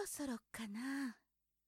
[0.00, 1.14] ろそろかな。